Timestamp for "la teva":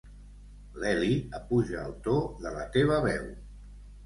2.57-2.99